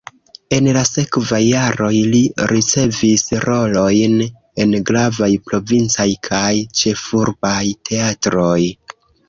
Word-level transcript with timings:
En 0.55 0.67
la 0.75 0.81
sekvaj 0.89 1.41
jaroj 1.47 1.91
li 2.13 2.21
ricevis 2.53 3.25
rolojn 3.45 4.17
en 4.65 4.75
gravaj 4.89 5.31
provincaj 5.51 6.09
kaj 6.31 6.51
ĉefurbaj 6.83 7.63
teatroj. 7.93 8.61